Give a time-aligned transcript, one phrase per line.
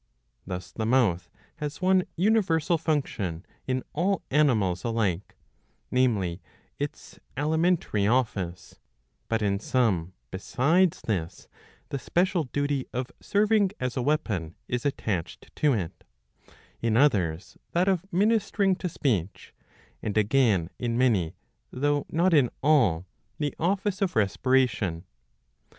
[0.01, 0.03] ^^
[0.47, 5.35] Thus the mouth has one universal function in all animals alike,
[5.91, 6.41] namely
[6.79, 8.79] its alimentary office;
[9.29, 11.47] but in some, besides this,
[11.89, 16.03] the special duty of serving as a weapon is attached to it;
[16.81, 19.53] in others that of ministering to speech;
[20.01, 21.35] and again in many,
[21.69, 23.05] though not in all,
[23.37, 25.03] the office of respiration.